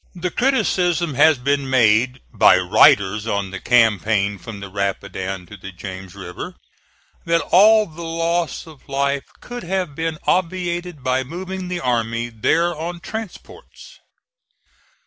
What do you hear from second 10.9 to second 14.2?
by moving the army there on transports.